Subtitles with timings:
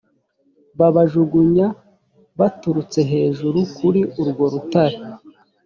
[0.79, 1.67] babajugunya
[2.39, 4.97] baturutse hejuru kuri urwo rutare